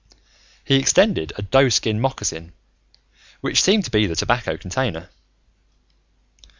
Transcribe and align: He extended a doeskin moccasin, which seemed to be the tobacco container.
He 0.65 0.77
extended 0.77 1.31
a 1.35 1.43
doeskin 1.43 1.99
moccasin, 1.99 2.53
which 3.41 3.61
seemed 3.61 3.85
to 3.85 3.91
be 3.91 4.07
the 4.07 4.15
tobacco 4.15 4.57
container. 4.57 5.11